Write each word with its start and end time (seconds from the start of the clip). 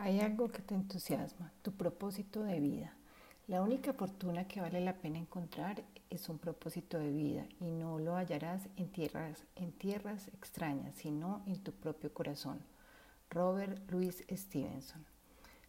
Hay 0.00 0.20
algo 0.20 0.46
que 0.46 0.62
te 0.62 0.76
entusiasma, 0.76 1.52
tu 1.60 1.72
propósito 1.72 2.44
de 2.44 2.60
vida. 2.60 2.94
La 3.48 3.62
única 3.62 3.92
fortuna 3.92 4.46
que 4.46 4.60
vale 4.60 4.80
la 4.80 4.94
pena 4.94 5.18
encontrar 5.18 5.82
es 6.08 6.28
un 6.28 6.38
propósito 6.38 7.00
de 7.00 7.10
vida 7.10 7.48
y 7.58 7.64
no 7.64 7.98
lo 7.98 8.14
hallarás 8.14 8.68
en 8.76 8.92
tierras, 8.92 9.42
en 9.56 9.72
tierras 9.72 10.28
extrañas, 10.28 10.94
sino 10.94 11.42
en 11.46 11.58
tu 11.64 11.72
propio 11.72 12.14
corazón. 12.14 12.60
Robert 13.28 13.90
Louis 13.90 14.24
Stevenson. 14.30 15.04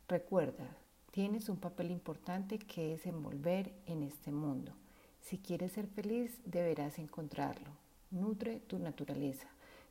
Recuerda, 0.08 0.78
tienes 1.10 1.50
un 1.50 1.58
papel 1.58 1.90
importante 1.90 2.60
que 2.60 2.90
desenvolver 2.90 3.74
en 3.88 4.04
este 4.04 4.32
mundo. 4.32 4.74
Si 5.22 5.40
quieres 5.40 5.72
ser 5.72 5.88
feliz, 5.88 6.40
deberás 6.46 7.00
encontrarlo. 7.00 7.72
Nutre 8.12 8.60
tu 8.60 8.78
naturaleza. 8.78 9.48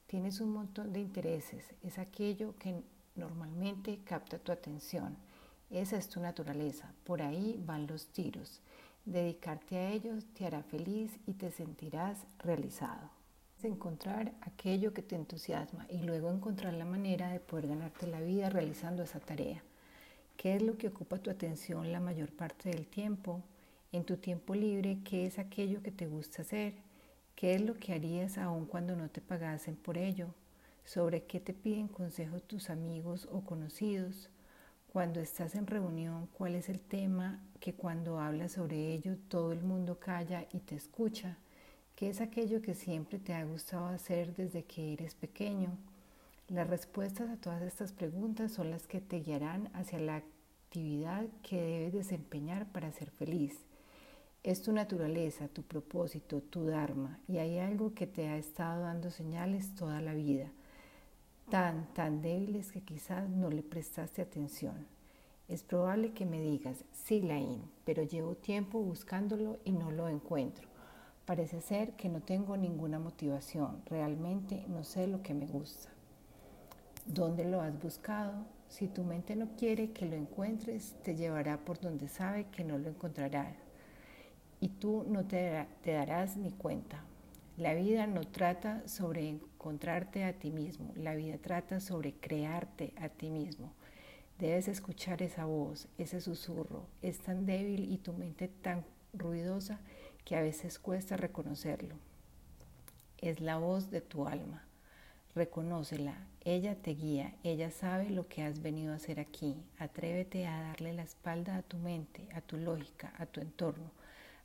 Tienes 0.07 0.41
un 0.41 0.53
montón 0.53 0.93
de 0.93 1.01
intereses. 1.01 1.75
Es 1.83 1.99
aquello 1.99 2.55
que 2.57 2.85
normalmente 3.19 3.99
capta 4.05 4.39
tu 4.39 4.53
atención. 4.53 5.17
Esa 5.71 5.99
es 5.99 6.09
tu 6.09 6.21
naturaleza, 6.21 6.93
por 7.05 7.21
ahí 7.21 7.63
van 7.67 7.87
los 7.87 8.07
tiros. 8.07 8.63
Dedicarte 9.05 9.77
a 9.77 9.91
ellos 9.91 10.25
te 10.35 10.47
hará 10.47 10.63
feliz 10.63 11.19
y 11.27 11.35
te 11.35 11.51
sentirás 11.51 12.25
realizado. 12.39 13.11
Encontrar 13.63 14.33
aquello 14.43 14.95
que 14.95 15.03
te 15.03 15.17
entusiasma 15.17 15.87
y 15.91 15.99
luego 15.99 16.31
encontrar 16.31 16.75
la 16.75 16.85
manera 16.85 17.31
de 17.31 17.41
poder 17.41 17.69
ganarte 17.69 18.07
la 18.07 18.21
vida 18.21 18.49
realizando 18.49 19.03
esa 19.03 19.21
tarea. 19.21 19.63
¿Qué 20.37 20.55
es 20.55 20.63
lo 20.63 20.79
que 20.79 20.89
ocupa 20.89 21.19
tu 21.19 21.31
atención 21.31 21.91
la 21.91 22.01
mayor 22.01 22.31
parte 22.31 22.71
del 22.71 22.87
tiempo? 22.87 23.43
En 23.91 24.05
tu 24.05 24.17
tiempo 24.19 24.55
libre, 24.55 25.01
¿qué 25.03 25.27
es 25.27 25.39
aquello 25.39 25.83
que 25.83 25.91
te 25.91 26.07
gusta 26.07 26.43
hacer? 26.43 26.75
¿Qué 27.35 27.55
es 27.55 27.61
lo 27.61 27.75
que 27.75 27.93
harías 27.93 28.39
aun 28.39 28.67
cuando 28.67 28.95
no 28.95 29.09
te 29.09 29.21
pagasen 29.21 29.75
por 29.75 29.99
ello? 29.99 30.29
Sobre 30.89 31.25
qué 31.25 31.39
te 31.39 31.53
piden 31.53 31.87
consejo 31.87 32.41
tus 32.41 32.71
amigos 32.71 33.29
o 33.31 33.43
conocidos, 33.43 34.31
cuando 34.91 35.21
estás 35.21 35.55
en 35.55 35.67
reunión, 35.67 36.31
cuál 36.33 36.55
es 36.55 36.71
el 36.71 36.81
tema 36.81 37.43
que 37.61 37.75
cuando 37.75 38.19
hablas 38.19 38.53
sobre 38.53 38.95
ello 38.95 39.19
todo 39.29 39.53
el 39.53 39.63
mundo 39.63 39.99
calla 40.01 40.47
y 40.51 40.61
te 40.61 40.77
escucha, 40.77 41.37
qué 41.95 42.09
es 42.09 42.23
aquello 42.23 42.63
que 42.63 42.73
siempre 42.73 43.19
te 43.19 43.35
ha 43.35 43.45
gustado 43.45 43.85
hacer 43.89 44.35
desde 44.35 44.65
que 44.65 44.95
eres 44.95 45.15
pequeño. 45.15 45.77
Las 46.49 46.67
respuestas 46.67 47.29
a 47.29 47.37
todas 47.37 47.61
estas 47.61 47.93
preguntas 47.93 48.53
son 48.53 48.71
las 48.71 48.87
que 48.87 49.03
te 49.03 49.21
guiarán 49.21 49.69
hacia 49.75 49.99
la 49.99 50.17
actividad 50.17 51.27
que 51.43 51.61
debes 51.61 51.93
desempeñar 51.93 52.65
para 52.73 52.93
ser 52.93 53.11
feliz. 53.11 53.59
Es 54.43 54.63
tu 54.63 54.73
naturaleza, 54.73 55.49
tu 55.49 55.65
propósito, 55.65 56.41
tu 56.41 56.65
dharma, 56.65 57.21
y 57.29 57.37
hay 57.37 57.59
algo 57.59 57.93
que 57.93 58.07
te 58.07 58.29
ha 58.29 58.39
estado 58.39 58.85
dando 58.85 59.11
señales 59.11 59.75
toda 59.75 60.01
la 60.01 60.15
vida 60.15 60.51
tan, 61.51 61.93
tan 61.95 62.21
débiles 62.21 62.73
que 62.73 62.83
quizás 62.83 63.29
no 63.29 63.51
le 63.51 63.63
prestaste 63.63 64.23
atención. 64.23 64.87
Es 65.49 65.63
probable 65.63 66.13
que 66.13 66.27
me 66.27 66.41
digas, 66.41 66.85
sí, 66.93 67.23
Laín, 67.23 67.63
pero 67.85 68.03
llevo 68.03 68.35
tiempo 68.35 68.81
buscándolo 68.81 69.59
y 69.65 69.73
no 69.73 69.91
lo 69.91 70.09
encuentro. 70.09 70.69
Parece 71.25 71.61
ser 71.61 71.93
que 71.93 72.09
no 72.09 72.21
tengo 72.21 72.57
ninguna 72.57 72.99
motivación, 72.99 73.83
realmente 73.87 74.65
no 74.69 74.85
sé 74.85 75.07
lo 75.07 75.23
que 75.23 75.35
me 75.35 75.47
gusta. 75.47 75.89
¿Dónde 77.07 77.45
lo 77.45 77.63
has 77.63 77.79
buscado? 77.81 78.45
Si 78.69 78.87
tu 78.87 79.03
mente 79.05 79.35
no 79.35 79.57
quiere 79.57 79.93
que 79.93 80.05
lo 80.05 80.17
encuentres, 80.17 80.97
te 81.03 81.15
llevará 81.15 81.57
por 81.65 81.81
donde 81.81 82.09
sabe 82.09 82.47
que 82.51 82.65
no 82.65 82.77
lo 82.77 82.91
encontrará. 82.91 83.57
Y 84.61 84.69
tú 84.69 85.07
no 85.09 85.25
te 85.27 85.67
darás 85.85 86.37
ni 86.37 86.51
cuenta. 86.51 87.03
La 87.59 87.75
vida 87.75 88.07
no 88.07 88.21
trata 88.21 88.87
sobre 88.87 89.29
encontrarte 89.29 90.23
a 90.23 90.33
ti 90.33 90.53
mismo, 90.53 90.93
la 90.95 91.17
vida 91.17 91.39
trata 91.39 91.81
sobre 91.81 92.13
crearte 92.13 92.95
a 92.97 93.09
ti 93.09 93.31
mismo. 93.31 93.73
Debes 94.39 94.69
escuchar 94.69 95.23
esa 95.23 95.45
voz, 95.45 95.89
ese 95.99 96.21
susurro. 96.21 96.87
Es 97.03 97.19
tan 97.19 97.47
débil 97.47 97.91
y 97.91 97.99
tu 97.99 98.13
mente 98.13 98.47
tan 98.47 98.85
ruidosa 99.13 99.81
que 100.25 100.37
a 100.37 100.41
veces 100.41 100.79
cuesta 100.79 101.17
reconocerlo. 101.17 101.97
Es 103.17 103.41
la 103.41 103.59
voz 103.59 103.91
de 103.91 104.03
tu 104.03 104.29
alma. 104.29 104.65
Reconócela, 105.35 106.29
ella 106.45 106.77
te 106.77 106.93
guía, 106.93 107.35
ella 107.43 107.73
sabe 107.73 108.11
lo 108.11 108.29
que 108.29 108.45
has 108.45 108.63
venido 108.63 108.93
a 108.93 108.97
hacer 108.97 109.19
aquí. 109.19 109.57
Atrévete 109.81 110.47
a 110.47 110.61
darle 110.61 110.93
la 110.93 111.03
espalda 111.03 111.57
a 111.57 111.63
tu 111.63 111.77
mente, 111.77 112.29
a 112.35 112.41
tu 112.41 112.57
lógica, 112.57 113.13
a 113.19 113.27
tu 113.27 113.41
entorno 113.41 113.91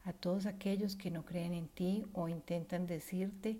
a 0.05 0.13
todos 0.13 0.45
aquellos 0.45 0.95
que 0.95 1.11
no 1.11 1.25
creen 1.25 1.53
en 1.53 1.67
ti 1.67 2.05
o 2.13 2.27
intentan 2.27 2.87
decirte 2.87 3.59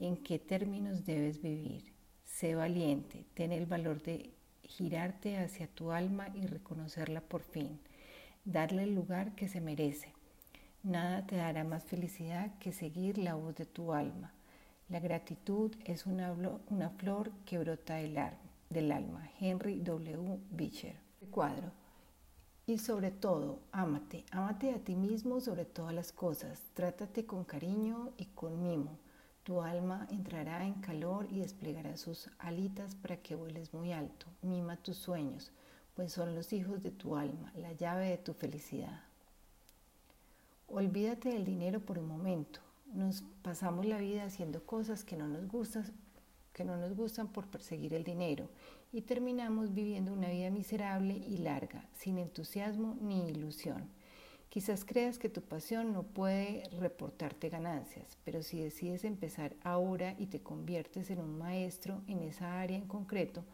en 0.00 0.16
qué 0.16 0.38
términos 0.38 1.04
debes 1.04 1.42
vivir. 1.42 1.92
Sé 2.24 2.54
valiente, 2.54 3.24
ten 3.34 3.52
el 3.52 3.66
valor 3.66 4.02
de 4.02 4.30
girarte 4.64 5.38
hacia 5.38 5.66
tu 5.66 5.92
alma 5.92 6.28
y 6.34 6.46
reconocerla 6.46 7.20
por 7.20 7.42
fin, 7.42 7.78
darle 8.44 8.84
el 8.84 8.94
lugar 8.94 9.34
que 9.34 9.48
se 9.48 9.60
merece. 9.60 10.12
Nada 10.82 11.26
te 11.26 11.36
dará 11.36 11.62
más 11.62 11.84
felicidad 11.84 12.58
que 12.58 12.72
seguir 12.72 13.18
la 13.18 13.34
voz 13.34 13.54
de 13.54 13.66
tu 13.66 13.92
alma. 13.92 14.32
La 14.88 14.98
gratitud 14.98 15.74
es 15.84 16.06
una, 16.06 16.32
una 16.68 16.90
flor 16.90 17.30
que 17.44 17.58
brota 17.58 17.94
del, 17.96 18.92
alma. 18.92 19.30
Henry 19.40 19.80
W. 19.80 20.38
Beecher. 20.50 20.96
Cuadro. 21.30 21.81
Y 22.64 22.78
sobre 22.78 23.10
todo, 23.10 23.58
ámate, 23.72 24.24
ámate 24.30 24.72
a 24.72 24.78
ti 24.78 24.94
mismo 24.94 25.40
sobre 25.40 25.64
todas 25.64 25.92
las 25.92 26.12
cosas, 26.12 26.62
trátate 26.74 27.26
con 27.26 27.42
cariño 27.44 28.10
y 28.16 28.26
con 28.26 28.62
mimo. 28.62 28.98
Tu 29.42 29.60
alma 29.60 30.06
entrará 30.10 30.64
en 30.64 30.74
calor 30.74 31.26
y 31.28 31.40
desplegará 31.40 31.96
sus 31.96 32.30
alitas 32.38 32.94
para 32.94 33.16
que 33.16 33.34
vueles 33.34 33.74
muy 33.74 33.92
alto. 33.92 34.26
Mima 34.42 34.76
tus 34.76 34.96
sueños, 34.96 35.50
pues 35.96 36.12
son 36.12 36.36
los 36.36 36.52
hijos 36.52 36.84
de 36.84 36.92
tu 36.92 37.16
alma, 37.16 37.52
la 37.56 37.72
llave 37.72 38.10
de 38.10 38.18
tu 38.18 38.32
felicidad. 38.32 39.00
Olvídate 40.68 41.30
del 41.30 41.44
dinero 41.44 41.80
por 41.80 41.98
un 41.98 42.06
momento. 42.06 42.60
Nos 42.94 43.22
pasamos 43.42 43.86
la 43.86 43.98
vida 43.98 44.22
haciendo 44.22 44.64
cosas 44.64 45.02
que 45.02 45.16
no 45.16 45.26
nos 45.26 45.48
gustan, 45.48 45.92
que 46.52 46.64
no 46.64 46.76
nos 46.76 46.94
gustan 46.94 47.28
por 47.28 47.46
perseguir 47.46 47.94
el 47.94 48.04
dinero 48.04 48.48
y 48.92 49.02
terminamos 49.02 49.72
viviendo 49.72 50.12
una 50.12 50.28
vida 50.28 50.50
miserable 50.50 51.14
y 51.14 51.38
larga, 51.38 51.88
sin 51.94 52.18
entusiasmo 52.18 52.96
ni 53.00 53.28
ilusión. 53.28 53.88
Quizás 54.48 54.84
creas 54.84 55.18
que 55.18 55.30
tu 55.30 55.40
pasión 55.40 55.94
no 55.94 56.02
puede 56.02 56.64
reportarte 56.78 57.48
ganancias, 57.48 58.18
pero 58.22 58.42
si 58.42 58.60
decides 58.60 59.04
empezar 59.04 59.56
ahora 59.62 60.14
y 60.18 60.26
te 60.26 60.42
conviertes 60.42 61.08
en 61.08 61.20
un 61.20 61.38
maestro 61.38 62.02
en 62.06 62.22
esa 62.22 62.60
área 62.60 62.76
en 62.76 62.86
concreto, 62.86 63.44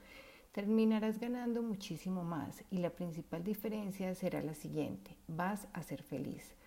terminarás 0.51 1.21
ganando 1.21 1.63
muchísimo 1.63 2.25
más 2.25 2.65
y 2.69 2.79
la 2.79 2.91
principal 2.91 3.45
diferencia 3.45 4.13
será 4.17 4.43
la 4.43 4.55
siguiente, 4.55 5.17
vas 5.29 5.69
a 5.73 5.85
ser 5.85 6.03
feliz. 6.03 6.58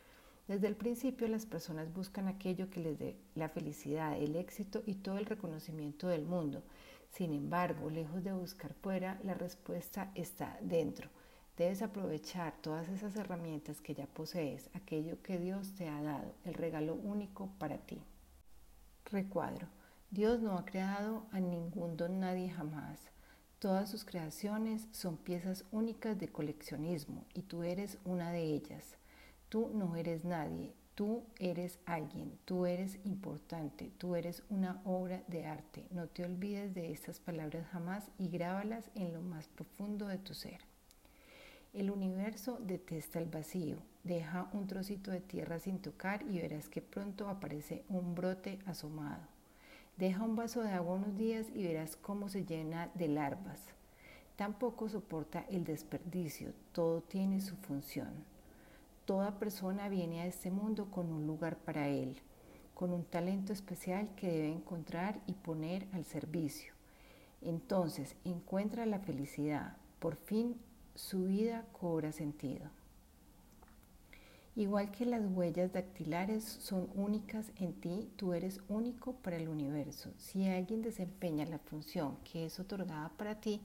Desde 0.52 0.68
el 0.68 0.76
principio 0.76 1.30
las 1.30 1.46
personas 1.46 1.94
buscan 1.94 2.28
aquello 2.28 2.70
que 2.70 2.82
les 2.82 3.00
dé 3.00 3.16
la 3.36 3.48
felicidad, 3.48 4.18
el 4.22 4.36
éxito 4.36 4.84
y 4.86 4.96
todo 4.96 5.18
el 5.18 5.26
reconocimiento 5.26 6.10
del 6.10 6.26
mundo. 6.26 6.62
Sin 7.10 7.32
embargo, 7.32 7.90
lejos 7.90 8.22
de 8.22 8.34
buscar 8.34 8.74
fuera, 8.74 9.18
la 9.24 9.34
respuesta 9.34 10.12
está 10.14 10.60
dentro. 10.62 11.10
Debes 11.56 11.82
aprovechar 11.82 12.54
todas 12.62 12.90
esas 12.90 13.16
herramientas 13.16 13.80
que 13.80 13.94
ya 13.94 14.08
posees, 14.08 14.70
aquello 14.74 15.22
que 15.22 15.40
Dios 15.40 15.74
te 15.76 15.88
ha 15.88 16.02
dado, 16.02 16.36
el 16.44 16.56
regalo 16.56 16.96
único 16.96 17.48
para 17.58 17.78
ti. 17.78 18.02
Recuadro. 19.06 19.70
Dios 20.10 20.42
no 20.42 20.58
ha 20.58 20.66
creado 20.66 21.28
a 21.32 21.40
ningún 21.40 21.96
don 21.96 22.20
nadie 22.20 22.50
jamás. 22.50 23.00
Todas 23.60 23.90
sus 23.90 24.04
creaciones 24.04 24.90
son 24.92 25.16
piezas 25.16 25.64
únicas 25.72 26.20
de 26.20 26.28
coleccionismo 26.28 27.24
y 27.34 27.44
tú 27.44 27.64
eres 27.64 28.00
una 28.04 28.34
de 28.34 28.44
ellas. 28.44 28.98
Tú 29.52 29.70
no 29.74 29.98
eres 29.98 30.24
nadie, 30.24 30.74
tú 30.96 31.26
eres 31.38 31.78
alguien, 31.86 32.40
tú 32.46 32.66
eres 32.66 32.98
importante, 33.04 33.92
tú 33.98 34.16
eres 34.16 34.44
una 34.50 34.82
obra 34.86 35.24
de 35.28 35.46
arte. 35.46 35.86
No 35.92 36.08
te 36.08 36.24
olvides 36.24 36.74
de 36.74 36.94
estas 36.94 37.20
palabras 37.20 37.68
jamás 37.68 38.10
y 38.18 38.30
grábalas 38.30 38.90
en 38.96 39.12
lo 39.12 39.22
más 39.22 39.50
profundo 39.50 40.08
de 40.08 40.20
tu 40.20 40.34
ser. 40.34 40.62
El 41.74 41.92
universo 41.92 42.60
detesta 42.62 43.20
el 43.20 43.26
vacío. 43.26 43.76
Deja 44.06 44.50
un 44.54 44.68
trocito 44.68 45.12
de 45.12 45.20
tierra 45.20 45.60
sin 45.60 45.80
tocar 45.80 46.24
y 46.24 46.40
verás 46.40 46.70
que 46.70 46.82
pronto 46.82 47.28
aparece 47.28 47.84
un 47.90 48.16
brote 48.16 48.58
asomado. 48.66 49.28
Deja 49.98 50.24
un 50.24 50.38
vaso 50.38 50.62
de 50.62 50.70
agua 50.70 50.96
unos 50.96 51.18
días 51.18 51.48
y 51.54 51.64
verás 51.64 51.98
cómo 51.98 52.30
se 52.30 52.46
llena 52.46 52.90
de 52.94 53.10
larvas. 53.10 53.60
Tampoco 54.38 54.88
soporta 54.88 55.46
el 55.50 55.66
desperdicio, 55.66 56.54
todo 56.72 57.02
tiene 57.02 57.42
su 57.42 57.58
función. 57.58 58.31
Toda 59.12 59.38
persona 59.40 59.90
viene 59.90 60.22
a 60.22 60.26
este 60.26 60.52
mundo 60.52 60.90
con 60.90 61.12
un 61.12 61.28
lugar 61.28 61.58
para 61.58 61.90
él, 61.90 62.16
con 62.74 62.94
un 62.94 63.04
talento 63.04 63.52
especial 63.52 64.16
que 64.16 64.32
debe 64.32 64.48
encontrar 64.48 65.20
y 65.28 65.34
poner 65.34 65.86
al 65.92 66.06
servicio. 66.06 66.74
Entonces 67.42 68.16
encuentra 68.24 68.86
la 68.86 69.00
felicidad. 69.00 69.76
Por 70.00 70.16
fin 70.16 70.56
su 70.96 71.26
vida 71.26 71.66
cobra 71.74 72.14
sentido. 72.14 72.70
Igual 74.56 74.92
que 74.92 75.06
las 75.06 75.26
huellas 75.26 75.74
dactilares 75.74 76.46
son 76.46 76.88
únicas 76.96 77.52
en 77.58 77.74
ti, 77.74 78.10
tú 78.16 78.32
eres 78.32 78.62
único 78.70 79.12
para 79.16 79.36
el 79.36 79.50
universo. 79.50 80.14
Si 80.16 80.48
alguien 80.48 80.82
desempeña 80.82 81.46
la 81.46 81.60
función 81.60 82.16
que 82.24 82.46
es 82.46 82.62
otorgada 82.62 83.10
para 83.18 83.42
ti, 83.42 83.60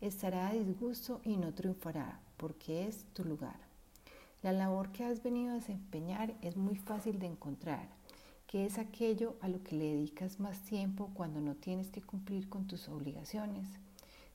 Estará 0.00 0.48
a 0.48 0.54
disgusto 0.54 1.20
y 1.24 1.36
no 1.36 1.52
triunfará, 1.52 2.20
porque 2.38 2.86
es 2.86 3.04
tu 3.12 3.22
lugar. 3.22 3.69
La 4.42 4.52
labor 4.52 4.90
que 4.90 5.04
has 5.04 5.22
venido 5.22 5.52
a 5.52 5.56
desempeñar 5.56 6.34
es 6.40 6.56
muy 6.56 6.76
fácil 6.76 7.18
de 7.18 7.26
encontrar, 7.26 7.86
que 8.46 8.64
es 8.64 8.78
aquello 8.78 9.36
a 9.42 9.48
lo 9.48 9.62
que 9.62 9.76
le 9.76 9.84
dedicas 9.84 10.40
más 10.40 10.62
tiempo 10.62 11.10
cuando 11.12 11.42
no 11.42 11.56
tienes 11.56 11.90
que 11.90 12.00
cumplir 12.00 12.48
con 12.48 12.66
tus 12.66 12.88
obligaciones. 12.88 13.68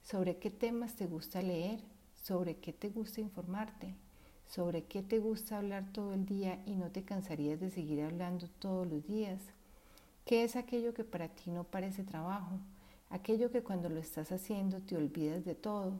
¿Sobre 0.03 0.37
qué 0.37 0.51
temas 0.51 0.93
te 0.93 1.07
gusta 1.07 1.41
leer? 1.41 1.79
¿Sobre 2.21 2.57
qué 2.57 2.71
te 2.71 2.89
gusta 2.89 3.19
informarte? 3.19 3.95
¿Sobre 4.45 4.83
qué 4.83 5.01
te 5.01 5.17
gusta 5.17 5.57
hablar 5.57 5.91
todo 5.91 6.13
el 6.13 6.27
día 6.27 6.61
y 6.67 6.75
no 6.75 6.91
te 6.91 7.01
cansarías 7.01 7.59
de 7.59 7.71
seguir 7.71 8.03
hablando 8.03 8.47
todos 8.59 8.87
los 8.87 9.07
días? 9.07 9.41
¿Qué 10.23 10.43
es 10.43 10.55
aquello 10.55 10.93
que 10.93 11.03
para 11.03 11.29
ti 11.29 11.49
no 11.49 11.63
parece 11.63 12.03
trabajo? 12.03 12.59
Aquello 13.09 13.49
que 13.49 13.63
cuando 13.63 13.89
lo 13.89 13.99
estás 13.99 14.31
haciendo 14.31 14.81
te 14.81 14.97
olvidas 14.97 15.45
de 15.45 15.55
todo, 15.55 15.93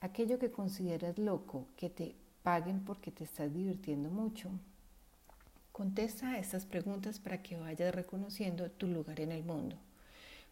aquello 0.00 0.38
que 0.38 0.50
consideras 0.50 1.18
loco, 1.18 1.66
que 1.76 1.90
te 1.90 2.16
paguen 2.42 2.84
porque 2.84 3.10
te 3.10 3.24
estás 3.24 3.52
divirtiendo 3.52 4.10
mucho. 4.10 4.50
Contesta 5.72 6.32
a 6.32 6.38
estas 6.38 6.66
preguntas 6.66 7.18
para 7.18 7.42
que 7.42 7.56
vayas 7.56 7.94
reconociendo 7.94 8.70
tu 8.70 8.86
lugar 8.86 9.20
en 9.20 9.32
el 9.32 9.42
mundo. 9.42 9.76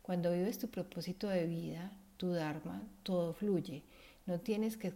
Cuando 0.02 0.32
vives 0.32 0.58
tu 0.58 0.68
propósito 0.68 1.28
de 1.28 1.46
vida, 1.46 1.92
tu 2.16 2.32
Dharma, 2.32 2.82
todo 3.02 3.34
fluye. 3.34 3.82
No 4.26 4.40
tienes 4.40 4.76
que 4.76 4.94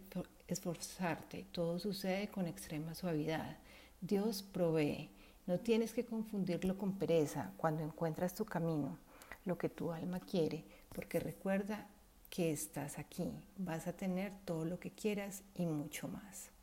esforzarte, 0.49 1.47
todo 1.53 1.79
sucede 1.79 2.29
con 2.29 2.47
extrema 2.47 2.95
suavidad. 2.95 3.59
Dios 4.01 4.43
provee. 4.43 5.11
No 5.47 5.59
tienes 5.59 5.93
que 5.93 6.07
confundirlo 6.07 6.79
con 6.79 6.99
pereza 6.99 7.53
cuando 7.59 7.83
encuentras 7.83 8.35
tu 8.35 8.47
camino, 8.47 8.99
lo 9.45 9.59
que 9.59 9.69
tu 9.69 9.93
alma 9.93 10.21
quiere, 10.21 10.65
porque 10.89 11.21
recuerda 11.21 11.87
que 12.31 12.51
estás 12.51 12.99
aquí. 12.99 13.31
Vas 13.59 13.87
a 13.87 13.93
tener 13.93 14.33
todo 14.47 14.65
lo 14.65 14.81
que 14.81 14.91
quieras 14.91 15.43
y 15.55 15.67
mucho 15.67 16.09
más. 16.09 16.54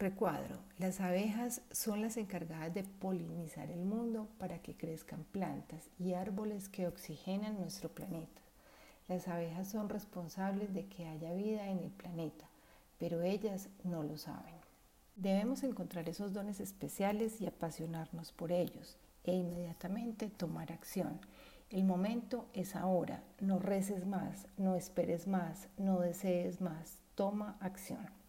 Recuadro, 0.00 0.58
las 0.78 1.00
abejas 1.00 1.62
son 1.70 2.02
las 2.02 2.16
encargadas 2.16 2.74
de 2.74 2.82
polinizar 2.82 3.70
el 3.70 3.84
mundo 3.84 4.28
para 4.38 4.58
que 4.58 4.76
crezcan 4.76 5.22
plantas 5.22 5.88
y 6.00 6.14
árboles 6.14 6.68
que 6.68 6.88
oxigenan 6.88 7.60
nuestro 7.60 7.88
planeta. 7.90 8.42
Las 9.06 9.28
abejas 9.28 9.68
son 9.68 9.88
responsables 9.88 10.74
de 10.74 10.86
que 10.86 11.06
haya 11.06 11.32
vida 11.34 11.68
en 11.68 11.78
el 11.78 11.92
planeta, 11.92 12.48
pero 12.98 13.22
ellas 13.22 13.68
no 13.84 14.02
lo 14.02 14.18
saben. 14.18 14.56
Debemos 15.14 15.62
encontrar 15.62 16.08
esos 16.08 16.32
dones 16.32 16.58
especiales 16.58 17.40
y 17.40 17.46
apasionarnos 17.46 18.32
por 18.32 18.50
ellos 18.50 18.96
e 19.22 19.32
inmediatamente 19.32 20.28
tomar 20.28 20.72
acción. 20.72 21.20
El 21.70 21.84
momento 21.84 22.48
es 22.52 22.74
ahora, 22.74 23.22
no 23.38 23.60
reces 23.60 24.06
más, 24.06 24.48
no 24.56 24.74
esperes 24.74 25.28
más, 25.28 25.68
no 25.78 26.00
desees 26.00 26.60
más, 26.60 26.98
toma 27.14 27.56
acción. 27.60 28.23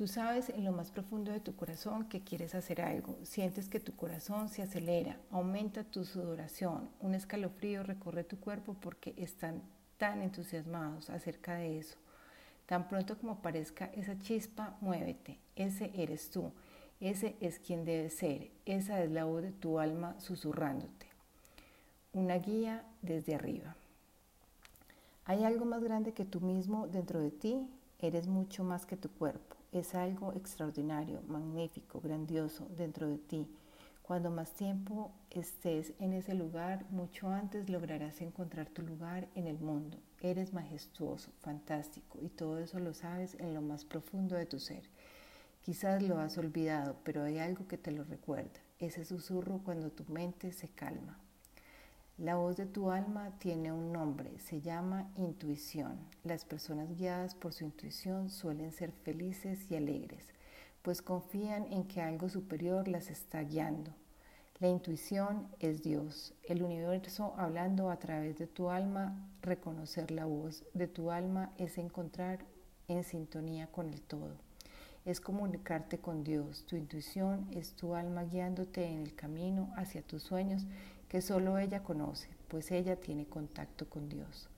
Tú 0.00 0.08
sabes 0.08 0.48
en 0.48 0.64
lo 0.64 0.72
más 0.72 0.90
profundo 0.90 1.30
de 1.30 1.40
tu 1.40 1.54
corazón 1.54 2.08
que 2.08 2.22
quieres 2.22 2.54
hacer 2.54 2.80
algo, 2.80 3.18
sientes 3.22 3.68
que 3.68 3.80
tu 3.80 3.94
corazón 3.96 4.48
se 4.48 4.62
acelera, 4.62 5.18
aumenta 5.30 5.84
tu 5.84 6.06
sudoración, 6.06 6.88
un 7.00 7.14
escalofrío 7.14 7.82
recorre 7.82 8.24
tu 8.24 8.40
cuerpo 8.40 8.72
porque 8.80 9.12
están 9.18 9.60
tan 9.98 10.22
entusiasmados 10.22 11.10
acerca 11.10 11.56
de 11.56 11.80
eso. 11.80 11.98
Tan 12.64 12.88
pronto 12.88 13.18
como 13.18 13.42
parezca 13.42 13.90
esa 13.94 14.18
chispa, 14.18 14.74
muévete, 14.80 15.38
ese 15.54 15.90
eres 15.94 16.30
tú, 16.30 16.50
ese 16.98 17.36
es 17.42 17.58
quien 17.58 17.84
debes 17.84 18.14
ser, 18.14 18.50
esa 18.64 19.02
es 19.02 19.10
la 19.10 19.26
voz 19.26 19.42
de 19.42 19.52
tu 19.52 19.80
alma 19.80 20.18
susurrándote. 20.18 21.08
Una 22.14 22.38
guía 22.38 22.86
desde 23.02 23.34
arriba. 23.34 23.76
Hay 25.26 25.44
algo 25.44 25.66
más 25.66 25.84
grande 25.84 26.14
que 26.14 26.24
tú 26.24 26.40
mismo 26.40 26.88
dentro 26.88 27.20
de 27.20 27.30
ti, 27.30 27.68
eres 28.00 28.26
mucho 28.26 28.64
más 28.64 28.86
que 28.86 28.96
tu 28.96 29.10
cuerpo 29.10 29.60
es 29.72 29.94
algo 29.94 30.32
extraordinario, 30.32 31.22
magnífico, 31.28 32.00
grandioso 32.00 32.66
dentro 32.76 33.08
de 33.08 33.18
ti. 33.18 33.46
Cuando 34.02 34.30
más 34.30 34.52
tiempo 34.52 35.12
estés 35.30 35.92
en 36.00 36.12
ese 36.12 36.34
lugar, 36.34 36.84
mucho 36.90 37.28
antes 37.28 37.70
lograrás 37.70 38.20
encontrar 38.20 38.68
tu 38.68 38.82
lugar 38.82 39.28
en 39.36 39.46
el 39.46 39.60
mundo. 39.60 39.98
Eres 40.20 40.52
majestuoso, 40.52 41.30
fantástico 41.40 42.18
y 42.20 42.28
todo 42.28 42.58
eso 42.58 42.80
lo 42.80 42.92
sabes 42.92 43.36
en 43.38 43.54
lo 43.54 43.62
más 43.62 43.84
profundo 43.84 44.34
de 44.34 44.46
tu 44.46 44.58
ser. 44.58 44.82
Quizás 45.62 46.02
lo 46.02 46.18
has 46.18 46.36
olvidado, 46.38 46.96
pero 47.04 47.22
hay 47.22 47.38
algo 47.38 47.68
que 47.68 47.78
te 47.78 47.92
lo 47.92 48.02
recuerda, 48.02 48.58
ese 48.80 49.04
susurro 49.04 49.60
cuando 49.62 49.92
tu 49.92 50.04
mente 50.12 50.52
se 50.52 50.68
calma. 50.68 51.20
La 52.20 52.36
voz 52.36 52.58
de 52.58 52.66
tu 52.66 52.90
alma 52.90 53.30
tiene 53.38 53.72
un 53.72 53.92
nombre, 53.92 54.38
se 54.40 54.60
llama 54.60 55.10
intuición. 55.16 55.98
Las 56.22 56.44
personas 56.44 56.94
guiadas 56.94 57.34
por 57.34 57.54
su 57.54 57.64
intuición 57.64 58.28
suelen 58.28 58.72
ser 58.72 58.92
felices 58.92 59.70
y 59.70 59.76
alegres, 59.76 60.26
pues 60.82 61.00
confían 61.00 61.72
en 61.72 61.84
que 61.84 62.02
algo 62.02 62.28
superior 62.28 62.88
las 62.88 63.08
está 63.08 63.40
guiando. 63.40 63.94
La 64.58 64.68
intuición 64.68 65.48
es 65.60 65.82
Dios, 65.82 66.34
el 66.42 66.62
universo 66.62 67.32
hablando 67.38 67.88
a 67.88 67.98
través 67.98 68.36
de 68.36 68.46
tu 68.46 68.68
alma. 68.68 69.26
Reconocer 69.40 70.10
la 70.10 70.26
voz 70.26 70.62
de 70.74 70.88
tu 70.88 71.10
alma 71.10 71.54
es 71.56 71.78
encontrar 71.78 72.44
en 72.88 73.02
sintonía 73.02 73.68
con 73.68 73.88
el 73.94 74.02
todo. 74.02 74.36
Es 75.06 75.22
comunicarte 75.22 75.96
con 75.96 76.22
Dios. 76.22 76.66
Tu 76.66 76.76
intuición 76.76 77.48
es 77.52 77.72
tu 77.72 77.94
alma 77.94 78.24
guiándote 78.24 78.84
en 78.84 78.98
el 79.00 79.14
camino 79.14 79.72
hacia 79.74 80.02
tus 80.02 80.22
sueños 80.22 80.66
que 81.10 81.20
solo 81.22 81.58
ella 81.58 81.82
conoce, 81.82 82.28
pues 82.46 82.70
ella 82.70 82.94
tiene 82.94 83.26
contacto 83.26 83.90
con 83.90 84.08
Dios. 84.08 84.48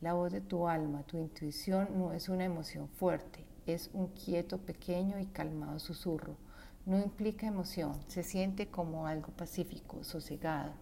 La 0.00 0.12
voz 0.12 0.30
de 0.30 0.40
tu 0.40 0.68
alma, 0.68 1.02
tu 1.02 1.18
intuición 1.18 1.88
no 1.98 2.12
es 2.12 2.28
una 2.28 2.44
emoción 2.44 2.88
fuerte, 2.88 3.44
es 3.66 3.90
un 3.92 4.06
quieto, 4.06 4.58
pequeño 4.58 5.18
y 5.18 5.26
calmado 5.26 5.80
susurro. 5.80 6.36
No 6.84 6.96
implica 6.96 7.48
emoción, 7.48 7.92
se 8.06 8.22
siente 8.22 8.68
como 8.68 9.08
algo 9.08 9.32
pacífico, 9.32 10.04
sosegado. 10.04 10.74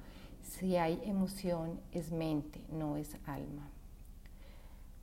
Si 0.42 0.76
hay 0.76 1.00
emoción 1.06 1.80
es 1.90 2.12
mente, 2.12 2.60
no 2.70 2.98
es 2.98 3.16
alma. 3.24 3.70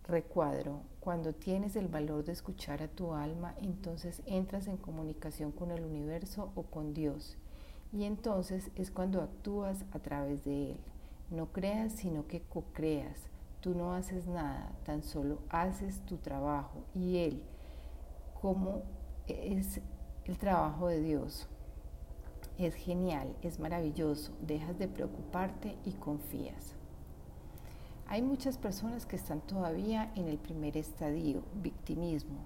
Recuadro, 0.04 0.84
cuando 1.00 1.34
tienes 1.34 1.76
el 1.76 1.88
valor 1.88 2.24
de 2.26 2.34
escuchar 2.34 2.84
a 2.84 2.88
tu 2.88 3.14
alma, 3.16 3.56
entonces 3.60 4.22
entras 4.28 4.68
en 4.68 4.78
comunicación 4.78 5.52
con 5.52 5.72
el 5.72 5.84
universo 5.84 6.52
o 6.54 6.62
con 6.62 6.94
Dios 6.94 7.40
y 7.94 8.06
entonces 8.06 8.72
es 8.76 8.90
cuando 8.90 9.22
actúas 9.22 9.86
a 9.92 10.00
través 10.00 10.44
de 10.46 10.72
Él. 10.72 10.78
No 11.30 11.52
creas, 11.52 11.94
sino 11.94 12.28
que 12.28 12.42
co-creas. 12.42 13.28
Tú 13.60 13.76
no 13.76 13.94
haces 13.94 14.28
nada, 14.28 14.72
tan 14.86 15.04
solo 15.04 15.40
haces 15.50 16.02
tu 16.06 16.18
trabajo 16.18 16.84
y 16.96 17.18
Él, 17.18 17.44
como 18.42 18.84
es 19.28 19.82
el 20.26 20.38
trabajo 20.38 20.88
de 20.88 21.02
Dios. 21.02 21.48
Es 22.58 22.76
genial, 22.76 23.36
es 23.42 23.60
maravilloso, 23.60 24.34
dejas 24.42 24.78
de 24.80 24.88
preocuparte 24.88 25.78
y 25.86 25.92
confías. 25.94 26.76
Hay 28.08 28.22
muchas 28.22 28.58
personas 28.58 29.06
que 29.06 29.16
están 29.16 29.42
todavía 29.42 30.12
en 30.16 30.28
el 30.28 30.38
primer 30.38 30.76
estadio, 30.76 31.44
victimismo. 31.62 32.40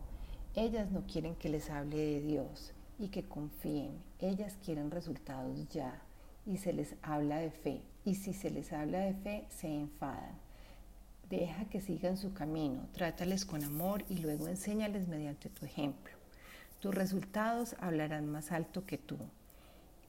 Ellas 0.54 0.92
no 0.92 1.06
quieren 1.08 1.36
que 1.36 1.50
les 1.50 1.70
hable 1.70 1.98
de 1.98 2.22
Dios 2.22 2.75
y 3.00 3.10
que 3.10 3.24
confíen. 3.24 3.92
Ellas 4.20 4.58
quieren 4.64 4.92
resultados 4.92 5.68
ya 5.70 6.02
y 6.46 6.58
se 6.58 6.74
les 6.74 6.96
habla 7.02 7.40
de 7.40 7.52
fe. 7.52 7.82
Y 8.04 8.16
si 8.16 8.34
se 8.34 8.50
les 8.50 8.72
habla 8.74 9.00
de 9.00 9.14
fe, 9.14 9.46
se 9.50 9.68
enfadan. 9.68 10.36
Deja 11.30 11.66
que 11.66 11.82
sigan 11.82 12.18
su 12.18 12.34
camino, 12.34 12.88
trátales 12.94 13.46
con 13.46 13.64
amor 13.64 14.06
y 14.10 14.20
luego 14.20 14.48
enséñales 14.48 15.08
mediante 15.08 15.50
tu 15.50 15.66
ejemplo. 15.66 16.14
Tus 16.80 16.94
resultados 16.94 17.76
hablarán 17.80 18.30
más 18.30 18.52
alto 18.52 18.86
que 18.86 19.00
tú. 19.00 19.18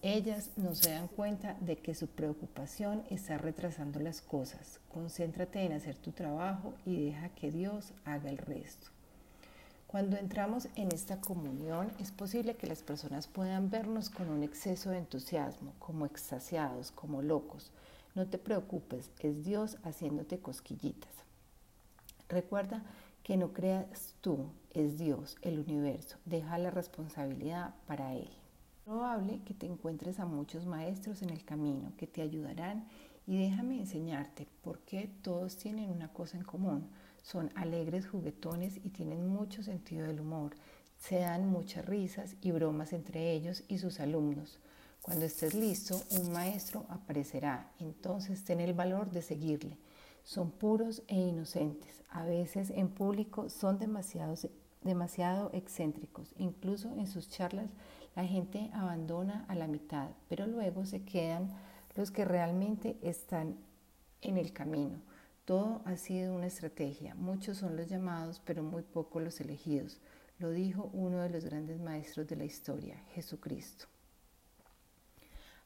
Ellas 0.03 0.51
no 0.57 0.75
se 0.75 0.91
dan 0.91 1.09
cuenta 1.09 1.57
de 1.61 1.77
que 1.79 1.95
su 1.95 2.07
preocupación 2.07 3.03
está 3.09 3.39
retrasando 3.39 3.99
las 3.99 4.21
cosas. 4.21 4.79
Concéntrate 4.93 5.65
en 5.65 5.73
hacer 5.73 5.97
tu 5.97 6.13
trabajo 6.13 6.75
y 6.85 7.07
deja 7.07 7.31
que 7.31 7.51
Dios 7.51 7.93
haga 8.05 8.29
el 8.29 8.39
resto. 8.39 8.89
Cuando 9.87 10.17
entramos 10.17 10.69
en 10.75 10.91
esta 10.91 11.21
comunión 11.21 11.93
es 12.01 12.11
posible 12.11 12.57
que 12.57 12.67
las 12.67 12.83
personas 12.83 13.29
puedan 13.29 13.71
vernos 13.71 14.11
con 14.11 14.29
un 14.29 14.43
exceso 14.43 14.91
de 14.91 14.99
entusiasmo, 14.99 15.75
como 15.79 16.07
extasiados, 16.07 16.91
como 16.91 17.23
locos. 17.23 17.71
No 18.17 18.27
te 18.27 18.37
preocupes, 18.37 19.11
es 19.21 19.45
Dios 19.45 19.79
haciéndote 19.85 20.41
cosquillitas. 20.41 21.13
Recuerda 22.29 22.83
que 23.23 23.37
no 23.37 23.53
creas 23.53 24.15
tú, 24.21 24.51
es 24.71 24.99
Dios, 24.99 25.37
el 25.43 25.61
universo. 25.61 26.17
Deja 26.25 26.59
la 26.59 26.73
responsabilidad 26.73 27.75
para 27.87 28.13
Él. 28.15 28.29
Es 28.29 28.85
probable 28.85 29.41
que 29.45 29.55
te 29.55 29.67
encuentres 29.67 30.19
a 30.19 30.27
muchos 30.27 30.67
maestros 30.67 31.23
en 31.23 31.31
el 31.31 31.45
camino 31.45 31.93
que 31.97 32.09
te 32.09 32.23
ayudarán 32.23 32.89
y 33.25 33.39
déjame 33.39 33.79
enseñarte 33.79 34.49
por 34.63 34.81
qué 34.81 35.09
todos 35.23 35.57
tienen 35.57 35.91
una 35.91 36.09
cosa 36.13 36.37
en 36.37 36.45
común 36.45 36.89
son 37.27 37.51
alegres, 37.57 38.07
juguetones 38.07 38.77
y 38.85 38.91
tienen 38.91 39.27
mucho 39.27 39.65
sentido 39.65 40.07
del 40.07 40.21
humor. 40.21 40.55
Se 40.97 41.19
dan 41.19 41.49
muchas 41.49 41.85
risas 41.85 42.37
y 42.41 42.53
bromas 42.53 42.93
entre 42.93 43.33
ellos 43.33 43.65
y 43.67 43.79
sus 43.79 43.99
alumnos. 43.99 44.61
Cuando 45.03 45.25
estés 45.25 45.53
listo, 45.53 46.01
un 46.21 46.31
maestro 46.31 46.87
aparecerá. 46.89 47.73
Entonces 47.81 48.45
ten 48.45 48.61
el 48.61 48.75
valor 48.75 49.11
de 49.11 49.23
seguirle. 49.23 49.77
Son 50.23 50.53
puros 50.53 51.03
e 51.09 51.17
inocentes. 51.17 52.05
A 52.11 52.25
veces 52.25 52.71
en 52.71 52.91
público 52.91 53.51
son 53.51 53.81
demasiado, 53.81 54.37
demasiado 54.83 55.51
excéntricos. 55.53 56.33
Incluso 56.39 56.95
en 56.95 57.09
sus 57.09 57.29
charlas 57.29 57.71
la 58.15 58.25
gente 58.25 58.71
abandona 58.73 59.45
a 59.49 59.57
la 59.57 59.67
mitad, 59.67 60.11
pero 60.29 60.47
luego 60.47 60.87
se 60.87 61.03
quedan 61.03 61.49
los 61.97 62.13
que 62.13 62.25
realmente 62.25 62.97
están 63.03 63.57
en 64.23 64.39
el 64.39 64.53
camino. 64.53 65.01
Todo 65.47 65.81
ha 65.85 65.97
sido 65.97 66.35
una 66.35 66.49
estrategia. 66.49 67.15
Muchos 67.15 67.59
son 67.59 67.77
los 67.77 67.87
llamados, 67.87 68.43
pero 68.45 68.65
muy 68.65 68.83
pocos 68.83 69.23
los 69.23 69.41
elegidos. 69.41 70.01
Lo 70.41 70.51
dijo 70.51 70.91
uno 70.93 71.21
de 71.23 71.31
los 71.31 71.45
grandes 71.45 71.79
maestros 71.79 72.27
de 72.27 72.35
la 72.35 72.45
historia, 72.45 72.97
Jesucristo. 73.15 73.87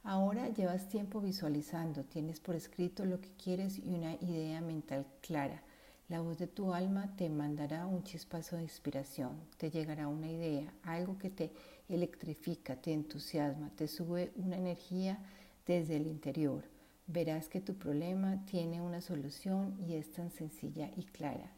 Ahora 0.02 0.50
llevas 0.50 0.90
tiempo 0.90 1.22
visualizando, 1.22 2.04
tienes 2.04 2.40
por 2.40 2.56
escrito 2.56 3.06
lo 3.06 3.22
que 3.22 3.32
quieres 3.42 3.78
y 3.78 3.88
una 3.88 4.16
idea 4.16 4.60
mental 4.60 5.06
clara. 5.22 5.62
La 6.10 6.20
voz 6.20 6.36
de 6.36 6.46
tu 6.46 6.74
alma 6.74 7.16
te 7.16 7.30
mandará 7.30 7.86
un 7.86 8.04
chispazo 8.04 8.56
de 8.56 8.64
inspiración, 8.64 9.40
te 9.56 9.70
llegará 9.70 10.08
una 10.08 10.30
idea, 10.30 10.74
algo 10.82 11.16
que 11.16 11.30
te 11.30 11.52
electrifica, 11.88 12.76
te 12.76 12.92
entusiasma, 12.92 13.70
te 13.76 13.88
sube 13.88 14.30
una 14.36 14.58
energía 14.58 15.18
desde 15.66 15.96
el 15.96 16.06
interior. 16.06 16.64
Verás 17.12 17.48
que 17.48 17.60
tu 17.60 17.74
problema 17.74 18.44
tiene 18.46 18.80
una 18.80 19.00
solución 19.00 19.76
y 19.84 19.94
es 19.94 20.12
tan 20.12 20.30
sencilla 20.30 20.92
y 20.96 21.02
clara. 21.02 21.50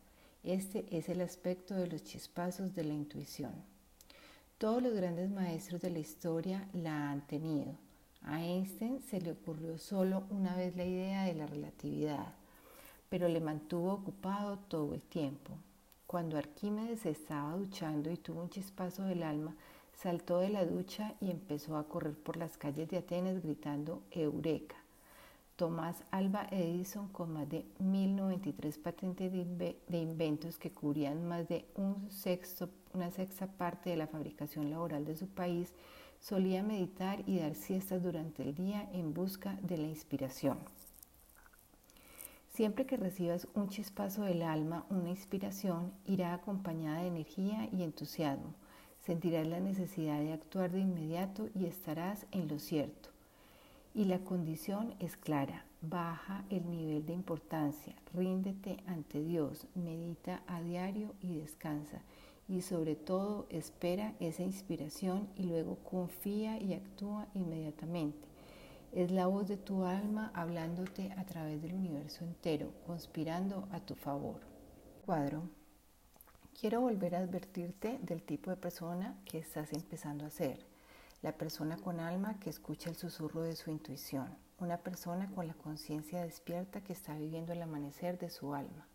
Este 0.42 0.87
es 0.97 1.11
el 1.11 1.21
aspecto 1.21 1.75
de 1.75 1.88
los 1.88 2.04
chispazos 2.04 2.75
de 2.75 2.85
la 2.85 2.94
intuición. 2.94 3.52
Todos 4.56 4.82
los 4.82 4.94
grandes 4.94 5.28
maestros 5.28 5.82
de 5.82 5.90
la 5.90 5.99
historia 5.99 6.66
la 6.73 7.11
han 7.11 7.26
tenido. 7.26 7.76
A 8.23 8.42
Einstein 8.42 9.02
se 9.02 9.21
le 9.21 9.32
ocurrió 9.32 9.76
solo 9.76 10.25
una 10.30 10.56
vez 10.56 10.75
la 10.75 10.87
idea 10.87 11.25
de 11.25 11.35
la 11.35 11.47
relatividad, 11.47 12.32
pero 13.11 13.28
le 13.28 13.40
mantuvo 13.40 13.92
ocupado 13.92 14.59
todo 14.59 14.94
el 14.94 15.02
tiempo. 15.02 15.59
Cuando 16.06 16.38
Arquímedes 16.38 17.04
estaba 17.04 17.56
duchando 17.56 18.11
y 18.11 18.16
tuvo 18.16 18.40
un 18.40 18.49
chispazo 18.49 19.02
del 19.02 19.23
alma, 19.23 19.54
Saltó 19.94 20.38
de 20.38 20.49
la 20.49 20.64
ducha 20.64 21.14
y 21.21 21.30
empezó 21.30 21.76
a 21.76 21.87
correr 21.87 22.14
por 22.14 22.37
las 22.37 22.56
calles 22.56 22.88
de 22.88 22.97
Atenas 22.97 23.42
gritando 23.42 24.02
Eureka. 24.11 24.82
Tomás 25.56 26.02
Alba 26.11 26.47
Edison, 26.50 27.09
con 27.09 27.35
más 27.35 27.49
de 27.49 27.64
1093 27.78 28.78
patentes 28.78 29.32
de 29.32 29.99
inventos 29.99 30.59
que 30.59 30.73
cubrían 30.73 31.28
más 31.28 31.47
de 31.49 31.66
un 31.76 32.11
sexto, 32.11 32.71
una 32.94 33.11
sexta 33.11 33.47
parte 33.47 33.90
de 33.90 33.97
la 33.97 34.06
fabricación 34.06 34.71
laboral 34.71 35.04
de 35.04 35.14
su 35.14 35.28
país, 35.28 35.73
solía 36.21 36.62
meditar 36.62 37.23
y 37.26 37.38
dar 37.38 37.54
siestas 37.54 38.02
durante 38.02 38.42
el 38.42 38.54
día 38.54 38.88
en 38.92 39.12
busca 39.12 39.59
de 39.62 39.76
la 39.76 39.88
inspiración. 39.88 40.59
Siempre 42.49 42.85
que 42.87 42.97
recibas 42.97 43.49
un 43.54 43.68
chispazo 43.68 44.25
del 44.25 44.42
alma, 44.42 44.87
una 44.90 45.11
inspiración, 45.11 45.92
irá 46.06 46.35
acompañada 46.35 47.00
de 47.00 47.09
energía 47.09 47.68
y 47.73 47.82
entusiasmo. 47.82 48.54
Sentirás 49.00 49.47
la 49.47 49.59
necesidad 49.59 50.21
de 50.21 50.32
actuar 50.32 50.71
de 50.71 50.80
inmediato 50.80 51.49
y 51.54 51.66
estarás 51.66 52.26
en 52.30 52.49
lo 52.49 52.59
cierto. 52.59 53.12
Y 53.94 54.06
la 54.06 54.20
condición 54.20 54.94
es 55.00 55.18
clara, 55.18 55.66
baja 55.82 56.44
el 56.49 56.70
nivel 56.70 57.04
de 57.04 57.12
importancia, 57.12 57.94
ríndete 58.14 58.78
ante 58.87 59.22
Dios, 59.22 59.66
medita 59.75 60.42
a 60.46 60.62
diario 60.62 61.14
y 61.20 61.37
descansa. 61.37 62.00
Y 62.49 62.62
sobre 62.62 62.96
todo 62.96 63.46
espera 63.50 64.14
esa 64.18 64.42
inspiración 64.42 65.28
y 65.37 65.44
luego 65.44 65.76
confía 65.76 66.58
y 66.58 66.72
actúa 66.72 67.28
inmediatamente. 67.34 68.26
Es 68.92 69.11
la 69.11 69.26
voz 69.26 69.49
de 69.49 69.58
tu 69.58 69.84
alma 69.84 70.30
hablándote 70.34 71.12
a 71.12 71.25
través 71.25 71.61
del 71.61 71.75
universo 71.75 72.25
entero, 72.25 72.72
conspirando 72.87 73.68
a 73.72 73.80
tu 73.80 73.94
favor. 73.94 74.40
Cuadro 75.04 75.42
Quiero 76.58 76.80
volver 76.80 77.16
a 77.16 77.18
advertirte 77.18 77.99
del 78.02 78.22
tipo 78.22 78.50
de 78.50 78.56
persona 78.56 79.18
que 79.25 79.38
estás 79.38 79.72
empezando 79.72 80.25
a 80.25 80.30
ser. 80.30 80.72
La 81.23 81.31
persona 81.31 81.76
con 81.76 82.00
alma 82.00 82.41
que 82.41 82.50
escucha 82.50 82.91
el 82.91 82.97
susurro 82.97 83.43
de 83.43 83.55
su 83.55 83.71
intuición. 83.71 84.37
Una 84.59 84.79
persona 84.79 85.31
con 85.31 85.47
la 85.47 85.55
conciencia 85.55 86.21
despierta 86.25 86.83
que 86.83 86.93
está 86.93 87.17
viviendo 87.17 87.52
el 87.52 87.62
amanecer 87.62 88.19
de 88.19 88.29
su 88.29 88.55
alma. 88.55 88.88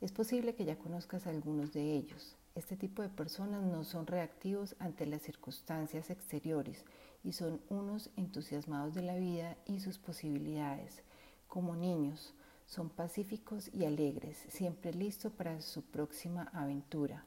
Es 0.00 0.10
posible 0.10 0.54
que 0.54 0.64
ya 0.64 0.78
conozcas 0.78 1.26
a 1.26 1.30
algunos 1.30 1.74
de 1.74 1.92
ellos. 1.92 2.36
Este 2.54 2.78
tipo 2.78 3.02
de 3.02 3.10
personas 3.10 3.62
no 3.62 3.84
son 3.84 4.06
reactivos 4.06 4.76
ante 4.78 5.04
las 5.04 5.20
circunstancias 5.20 6.08
exteriores 6.08 6.86
y 7.22 7.32
son 7.32 7.60
unos 7.68 8.08
entusiasmados 8.16 8.94
de 8.94 9.02
la 9.02 9.16
vida 9.16 9.58
y 9.66 9.80
sus 9.80 9.98
posibilidades. 9.98 11.02
Como 11.48 11.76
niños, 11.76 12.32
son 12.64 12.88
pacíficos 12.88 13.68
y 13.74 13.84
alegres, 13.84 14.38
siempre 14.48 14.94
listos 14.94 15.32
para 15.32 15.60
su 15.60 15.82
próxima 15.82 16.44
aventura. 16.54 17.26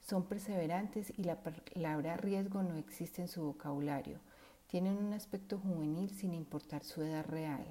Son 0.00 0.24
perseverantes 0.24 1.12
y 1.16 1.24
la 1.24 1.42
palabra 1.42 2.16
riesgo 2.16 2.62
no 2.62 2.76
existe 2.76 3.22
en 3.22 3.28
su 3.28 3.42
vocabulario. 3.42 4.18
Tienen 4.66 4.96
un 4.96 5.12
aspecto 5.12 5.58
juvenil 5.58 6.10
sin 6.10 6.34
importar 6.34 6.84
su 6.84 7.02
edad 7.02 7.26
real. 7.26 7.64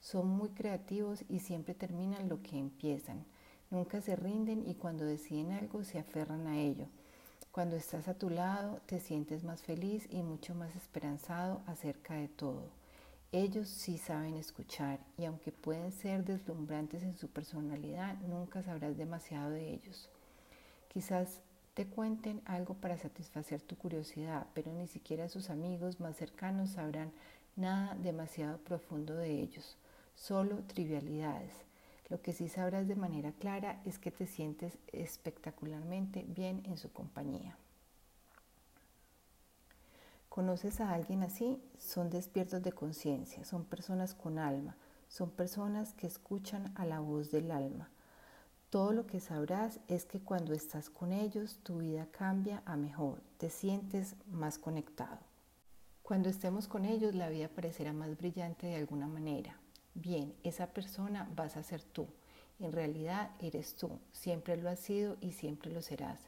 Son 0.00 0.28
muy 0.28 0.50
creativos 0.50 1.24
y 1.28 1.40
siempre 1.40 1.74
terminan 1.74 2.28
lo 2.28 2.42
que 2.42 2.58
empiezan. 2.58 3.24
Nunca 3.70 4.00
se 4.00 4.16
rinden 4.16 4.66
y 4.66 4.74
cuando 4.74 5.04
deciden 5.04 5.52
algo 5.52 5.84
se 5.84 5.98
aferran 5.98 6.46
a 6.46 6.58
ello. 6.58 6.86
Cuando 7.50 7.76
estás 7.76 8.06
a 8.08 8.14
tu 8.14 8.30
lado 8.30 8.80
te 8.86 9.00
sientes 9.00 9.42
más 9.42 9.62
feliz 9.62 10.06
y 10.10 10.22
mucho 10.22 10.54
más 10.54 10.76
esperanzado 10.76 11.62
acerca 11.66 12.14
de 12.14 12.28
todo. 12.28 12.68
Ellos 13.32 13.68
sí 13.68 13.98
saben 13.98 14.36
escuchar 14.36 15.00
y 15.18 15.24
aunque 15.24 15.52
pueden 15.52 15.90
ser 15.92 16.24
deslumbrantes 16.24 17.02
en 17.02 17.16
su 17.16 17.28
personalidad, 17.28 18.16
nunca 18.20 18.62
sabrás 18.62 18.96
demasiado 18.96 19.50
de 19.50 19.72
ellos. 19.72 20.10
Quizás 20.88 21.40
te 21.76 21.86
cuenten 21.86 22.40
algo 22.46 22.72
para 22.72 22.96
satisfacer 22.96 23.60
tu 23.60 23.76
curiosidad, 23.76 24.46
pero 24.54 24.72
ni 24.72 24.86
siquiera 24.86 25.28
sus 25.28 25.50
amigos 25.50 26.00
más 26.00 26.16
cercanos 26.16 26.70
sabrán 26.70 27.12
nada 27.54 27.94
demasiado 27.96 28.56
profundo 28.56 29.14
de 29.14 29.42
ellos, 29.42 29.76
solo 30.14 30.62
trivialidades. 30.68 31.52
Lo 32.08 32.22
que 32.22 32.32
sí 32.32 32.48
sabrás 32.48 32.88
de 32.88 32.96
manera 32.96 33.32
clara 33.32 33.82
es 33.84 33.98
que 33.98 34.10
te 34.10 34.26
sientes 34.26 34.78
espectacularmente 34.90 36.24
bien 36.26 36.62
en 36.64 36.78
su 36.78 36.90
compañía. 36.90 37.58
¿Conoces 40.30 40.80
a 40.80 40.94
alguien 40.94 41.24
así? 41.24 41.60
Son 41.78 42.08
despiertos 42.08 42.62
de 42.62 42.72
conciencia, 42.72 43.44
son 43.44 43.66
personas 43.66 44.14
con 44.14 44.38
alma, 44.38 44.76
son 45.08 45.30
personas 45.30 45.92
que 45.92 46.06
escuchan 46.06 46.72
a 46.74 46.86
la 46.86 47.00
voz 47.00 47.30
del 47.30 47.50
alma. 47.50 47.90
Todo 48.70 48.92
lo 48.92 49.06
que 49.06 49.20
sabrás 49.20 49.78
es 49.86 50.04
que 50.04 50.20
cuando 50.20 50.52
estás 50.52 50.90
con 50.90 51.12
ellos 51.12 51.60
tu 51.62 51.78
vida 51.78 52.08
cambia 52.10 52.62
a 52.66 52.76
mejor, 52.76 53.22
te 53.38 53.48
sientes 53.48 54.16
más 54.26 54.58
conectado. 54.58 55.20
Cuando 56.02 56.28
estemos 56.28 56.66
con 56.66 56.84
ellos 56.84 57.14
la 57.14 57.28
vida 57.28 57.48
parecerá 57.48 57.92
más 57.92 58.16
brillante 58.16 58.66
de 58.66 58.76
alguna 58.76 59.06
manera. 59.06 59.56
Bien, 59.94 60.34
esa 60.42 60.66
persona 60.66 61.30
vas 61.36 61.56
a 61.56 61.62
ser 61.62 61.82
tú. 61.82 62.08
En 62.58 62.72
realidad 62.72 63.30
eres 63.38 63.76
tú, 63.76 64.00
siempre 64.12 64.56
lo 64.56 64.68
has 64.68 64.80
sido 64.80 65.16
y 65.20 65.32
siempre 65.32 65.70
lo 65.70 65.80
serás. 65.80 66.18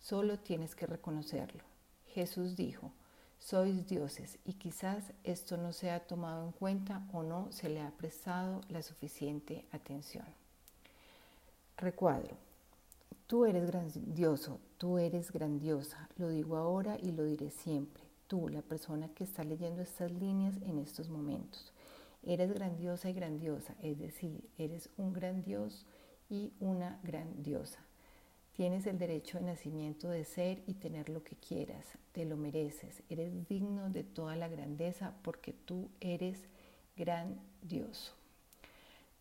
Solo 0.00 0.38
tienes 0.38 0.74
que 0.74 0.86
reconocerlo. 0.86 1.62
Jesús 2.06 2.56
dijo, 2.56 2.90
sois 3.38 3.86
dioses 3.86 4.38
y 4.44 4.54
quizás 4.54 5.12
esto 5.24 5.56
no 5.58 5.72
se 5.72 5.90
ha 5.90 6.06
tomado 6.06 6.44
en 6.44 6.52
cuenta 6.52 7.06
o 7.12 7.22
no 7.22 7.52
se 7.52 7.68
le 7.68 7.82
ha 7.82 7.90
prestado 7.90 8.62
la 8.68 8.82
suficiente 8.82 9.66
atención. 9.72 10.26
Recuadro. 11.82 12.36
Tú 13.26 13.44
eres 13.44 13.66
grandioso, 13.66 14.60
tú 14.78 14.98
eres 14.98 15.32
grandiosa, 15.32 16.08
lo 16.16 16.28
digo 16.28 16.56
ahora 16.56 16.96
y 17.02 17.10
lo 17.10 17.24
diré 17.24 17.50
siempre. 17.50 18.04
Tú, 18.28 18.48
la 18.48 18.62
persona 18.62 19.08
que 19.08 19.24
está 19.24 19.42
leyendo 19.42 19.82
estas 19.82 20.12
líneas 20.12 20.54
en 20.62 20.78
estos 20.78 21.08
momentos. 21.08 21.72
Eres 22.22 22.52
grandiosa 22.52 23.10
y 23.10 23.14
grandiosa, 23.14 23.74
es 23.82 23.98
decir, 23.98 24.48
eres 24.58 24.90
un 24.96 25.12
gran 25.12 25.42
Dios 25.42 25.84
y 26.30 26.52
una 26.60 27.00
gran 27.02 27.42
diosa. 27.42 27.80
Tienes 28.52 28.86
el 28.86 28.96
derecho 28.96 29.38
de 29.38 29.46
nacimiento 29.46 30.08
de 30.08 30.24
ser 30.24 30.62
y 30.68 30.74
tener 30.74 31.08
lo 31.08 31.24
que 31.24 31.34
quieras, 31.34 31.98
te 32.12 32.24
lo 32.24 32.36
mereces, 32.36 33.02
eres 33.08 33.48
digno 33.48 33.90
de 33.90 34.04
toda 34.04 34.36
la 34.36 34.46
grandeza 34.46 35.16
porque 35.22 35.52
tú 35.52 35.90
eres 35.98 36.44
grandioso. 36.96 38.21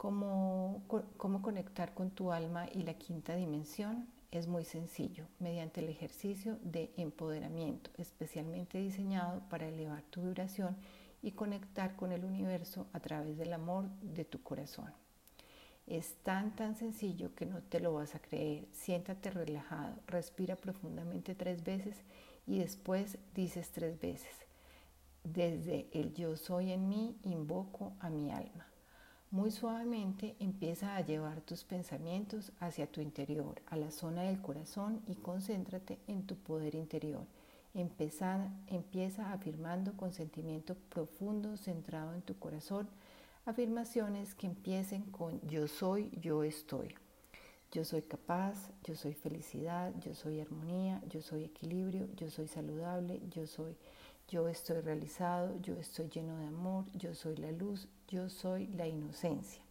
¿Cómo, 0.02 0.82
¿Cómo 1.18 1.44
conectar 1.44 1.94
con 1.94 2.10
tu 2.10 2.32
alma 2.32 2.66
y 2.74 2.82
la 2.82 2.96
quinta 2.96 3.36
dimensión? 3.36 4.08
Es 4.32 4.48
muy 4.48 4.66
sencillo, 4.66 5.28
mediante 5.38 5.80
el 5.80 5.90
ejercicio 5.90 6.58
de 6.64 6.92
empoderamiento, 6.98 7.92
especialmente 8.00 8.80
diseñado 8.80 9.44
para 9.48 9.68
elevar 9.68 10.02
tu 10.10 10.24
vibración 10.24 10.76
y 11.22 11.34
conectar 11.34 11.96
con 11.96 12.12
el 12.12 12.26
universo 12.26 12.88
a 12.94 13.00
través 13.00 13.38
del 13.38 13.54
amor 13.54 13.92
de 14.02 14.26
tu 14.26 14.42
corazón. 14.42 14.92
Es 15.86 16.16
tan 16.24 16.56
tan 16.56 16.76
sencillo 16.76 17.36
que 17.36 17.46
no 17.46 17.62
te 17.62 17.80
lo 17.80 17.94
vas 17.94 18.16
a 18.16 18.20
creer. 18.24 18.66
Siéntate 18.72 19.30
relajado, 19.30 19.98
respira 20.08 20.56
profundamente 20.56 21.36
tres 21.36 21.64
veces 21.64 21.96
y 22.48 22.58
después 22.58 23.20
dices 23.36 23.70
tres 23.70 24.02
veces. 24.02 24.34
Desde 25.24 25.90
el 25.92 26.16
yo 26.16 26.38
soy 26.38 26.72
en 26.72 26.90
mí 26.90 27.20
invoco 27.22 27.94
a 28.00 28.10
mi 28.10 28.32
alma. 28.32 28.71
Muy 29.32 29.50
suavemente 29.50 30.36
empieza 30.40 30.98
a 30.98 31.06
llevar 31.06 31.40
tus 31.40 31.64
pensamientos 31.64 32.52
hacia 32.60 32.92
tu 32.92 33.00
interior, 33.00 33.62
a 33.68 33.78
la 33.78 33.90
zona 33.90 34.24
del 34.24 34.42
corazón 34.42 35.02
y 35.08 35.16
concéntrate 35.16 36.00
en 36.08 36.28
tu 36.28 36.36
poder 36.36 36.76
interior. 36.76 37.26
Empieza, 37.74 38.52
afirmando 39.32 39.96
con 39.96 40.12
sentimiento 40.12 40.76
profundo 40.90 41.56
centrado 41.56 42.14
en 42.14 42.22
tu 42.24 42.38
corazón 42.40 42.90
afirmaciones 43.46 44.36
que 44.36 44.48
empiecen 44.48 45.04
con 45.04 45.40
yo 45.48 45.70
soy, 45.70 46.12
yo 46.20 46.44
estoy. 46.44 46.94
Yo 47.72 47.86
soy 47.86 48.02
capaz, 48.02 48.70
yo 48.84 48.96
soy 48.96 49.14
felicidad, 49.14 49.94
yo 50.02 50.14
soy 50.14 50.42
armonía, 50.42 51.02
yo 51.08 51.22
soy 51.22 51.46
equilibrio, 51.46 52.10
yo 52.18 52.30
soy 52.30 52.50
saludable, 52.50 53.22
yo 53.30 53.48
soy 53.48 53.78
yo 54.32 54.48
estoy 54.48 54.80
realizado, 54.80 55.60
yo 55.60 55.76
estoy 55.76 56.08
lleno 56.08 56.38
de 56.38 56.48
amor, 56.48 56.86
yo 56.94 57.14
soy 57.14 57.36
la 57.36 57.52
luz, 57.52 57.90
yo 58.08 58.30
soy 58.30 58.68
la 58.68 58.88
inocencia. 58.88 59.62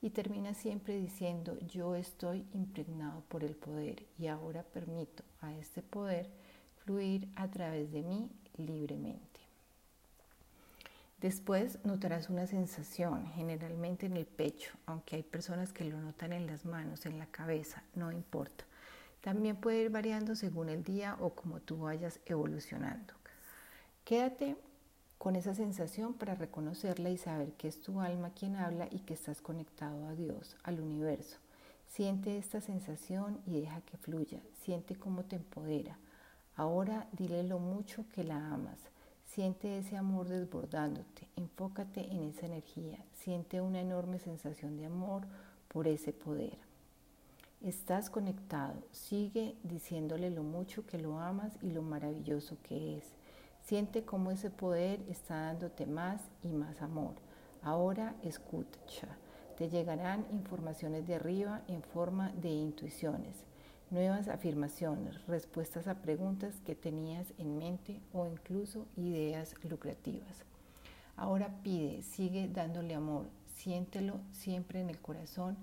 Y 0.00 0.10
termina 0.10 0.54
siempre 0.54 0.96
diciendo, 0.96 1.58
yo 1.66 1.96
estoy 1.96 2.46
impregnado 2.54 3.22
por 3.22 3.42
el 3.42 3.56
poder 3.56 4.06
y 4.16 4.28
ahora 4.28 4.62
permito 4.62 5.24
a 5.40 5.52
este 5.56 5.82
poder 5.82 6.30
fluir 6.84 7.28
a 7.34 7.48
través 7.48 7.90
de 7.90 8.02
mí 8.02 8.30
libremente. 8.56 9.40
Después 11.20 11.84
notarás 11.84 12.30
una 12.30 12.46
sensación, 12.46 13.26
generalmente 13.32 14.06
en 14.06 14.16
el 14.16 14.26
pecho, 14.26 14.70
aunque 14.86 15.16
hay 15.16 15.24
personas 15.24 15.72
que 15.72 15.84
lo 15.84 16.00
notan 16.00 16.32
en 16.32 16.46
las 16.46 16.64
manos, 16.64 17.06
en 17.06 17.18
la 17.18 17.26
cabeza, 17.26 17.82
no 17.96 18.12
importa. 18.12 18.64
También 19.20 19.56
puede 19.56 19.82
ir 19.82 19.90
variando 19.90 20.36
según 20.36 20.68
el 20.68 20.84
día 20.84 21.16
o 21.18 21.30
como 21.30 21.58
tú 21.58 21.78
vayas 21.78 22.20
evolucionando. 22.26 23.14
Quédate 24.06 24.56
con 25.18 25.34
esa 25.34 25.56
sensación 25.56 26.14
para 26.14 26.36
reconocerla 26.36 27.10
y 27.10 27.18
saber 27.18 27.54
que 27.54 27.66
es 27.66 27.80
tu 27.80 28.00
alma 28.00 28.30
quien 28.30 28.54
habla 28.54 28.86
y 28.92 29.00
que 29.00 29.14
estás 29.14 29.42
conectado 29.42 30.06
a 30.06 30.14
Dios, 30.14 30.56
al 30.62 30.78
universo. 30.78 31.38
Siente 31.88 32.38
esta 32.38 32.60
sensación 32.60 33.40
y 33.46 33.60
deja 33.60 33.80
que 33.80 33.96
fluya. 33.96 34.40
Siente 34.62 34.94
cómo 34.94 35.24
te 35.24 35.34
empodera. 35.34 35.98
Ahora 36.54 37.08
dile 37.18 37.42
lo 37.42 37.58
mucho 37.58 38.04
que 38.14 38.22
la 38.22 38.36
amas. 38.36 38.78
Siente 39.24 39.76
ese 39.76 39.96
amor 39.96 40.28
desbordándote. 40.28 41.26
Enfócate 41.34 42.08
en 42.08 42.28
esa 42.28 42.46
energía. 42.46 43.04
Siente 43.12 43.60
una 43.60 43.80
enorme 43.80 44.20
sensación 44.20 44.76
de 44.76 44.86
amor 44.86 45.22
por 45.66 45.88
ese 45.88 46.12
poder. 46.12 46.56
Estás 47.60 48.08
conectado. 48.08 48.84
Sigue 48.92 49.56
diciéndole 49.64 50.30
lo 50.30 50.44
mucho 50.44 50.86
que 50.86 50.98
lo 50.98 51.18
amas 51.18 51.54
y 51.60 51.72
lo 51.72 51.82
maravilloso 51.82 52.56
que 52.62 52.98
es. 52.98 53.16
Siente 53.66 54.04
cómo 54.04 54.30
ese 54.30 54.48
poder 54.48 55.00
está 55.08 55.40
dándote 55.40 55.86
más 55.86 56.22
y 56.44 56.52
más 56.52 56.80
amor. 56.82 57.14
Ahora 57.62 58.14
escucha. 58.22 59.08
Te 59.58 59.68
llegarán 59.68 60.24
informaciones 60.30 61.04
de 61.08 61.16
arriba 61.16 61.62
en 61.66 61.82
forma 61.82 62.30
de 62.40 62.50
intuiciones, 62.50 63.44
nuevas 63.90 64.28
afirmaciones, 64.28 65.26
respuestas 65.26 65.88
a 65.88 66.00
preguntas 66.00 66.60
que 66.64 66.76
tenías 66.76 67.34
en 67.38 67.58
mente 67.58 68.00
o 68.12 68.28
incluso 68.28 68.86
ideas 68.96 69.56
lucrativas. 69.64 70.44
Ahora 71.16 71.50
pide, 71.64 72.04
sigue 72.04 72.46
dándole 72.46 72.94
amor, 72.94 73.26
siéntelo 73.52 74.20
siempre 74.30 74.80
en 74.80 74.90
el 74.90 75.00
corazón 75.00 75.56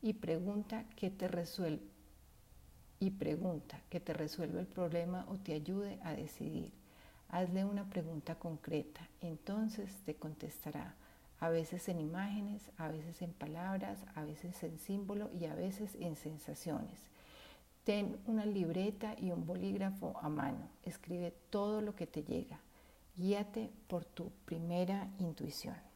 y 0.00 0.12
pregunta 0.12 0.84
qué 0.94 1.10
te 1.10 1.26
resuelve 1.26 1.82
y 3.00 3.10
pregunta 3.10 3.80
que 3.90 3.98
te 3.98 4.12
resuelva 4.12 4.60
el 4.60 4.68
problema 4.68 5.26
o 5.28 5.38
te 5.38 5.54
ayude 5.54 5.98
a 6.04 6.12
decidir. 6.12 6.77
Hazle 7.28 7.64
una 7.64 7.84
pregunta 7.84 8.36
concreta, 8.36 9.06
entonces 9.20 9.90
te 10.06 10.14
contestará, 10.14 10.94
a 11.40 11.50
veces 11.50 11.88
en 11.88 12.00
imágenes, 12.00 12.70
a 12.78 12.88
veces 12.88 13.22
en 13.22 13.32
palabras, 13.32 13.98
a 14.14 14.24
veces 14.24 14.62
en 14.62 14.78
símbolo 14.78 15.30
y 15.32 15.44
a 15.44 15.54
veces 15.54 15.94
en 16.00 16.16
sensaciones. 16.16 16.98
Ten 17.84 18.18
una 18.26 18.44
libreta 18.44 19.14
y 19.18 19.30
un 19.30 19.46
bolígrafo 19.46 20.18
a 20.20 20.28
mano. 20.28 20.68
Escribe 20.82 21.32
todo 21.50 21.80
lo 21.80 21.94
que 21.94 22.06
te 22.06 22.22
llega. 22.22 22.60
Guíate 23.16 23.70
por 23.86 24.04
tu 24.04 24.30
primera 24.44 25.08
intuición. 25.18 25.87